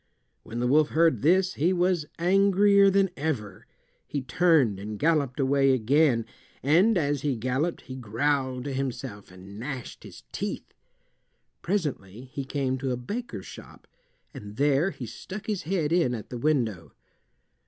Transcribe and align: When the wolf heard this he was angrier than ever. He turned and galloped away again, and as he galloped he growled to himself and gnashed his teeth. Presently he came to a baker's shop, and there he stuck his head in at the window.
When 0.41 0.59
the 0.59 0.65
wolf 0.65 0.89
heard 0.89 1.21
this 1.21 1.53
he 1.53 1.71
was 1.71 2.07
angrier 2.17 2.89
than 2.89 3.11
ever. 3.15 3.67
He 4.07 4.23
turned 4.23 4.79
and 4.79 4.97
galloped 4.97 5.39
away 5.39 5.73
again, 5.73 6.25
and 6.63 6.97
as 6.97 7.21
he 7.21 7.35
galloped 7.35 7.81
he 7.81 7.95
growled 7.95 8.63
to 8.63 8.73
himself 8.73 9.29
and 9.31 9.59
gnashed 9.59 10.01
his 10.03 10.23
teeth. 10.31 10.73
Presently 11.61 12.31
he 12.33 12.45
came 12.45 12.79
to 12.79 12.89
a 12.89 12.97
baker's 12.97 13.45
shop, 13.45 13.87
and 14.33 14.55
there 14.55 14.89
he 14.89 15.05
stuck 15.05 15.45
his 15.45 15.61
head 15.69 15.91
in 15.93 16.15
at 16.15 16.31
the 16.31 16.39
window. 16.39 16.93